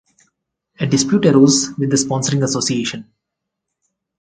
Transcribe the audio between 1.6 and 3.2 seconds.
with the sponsoring association.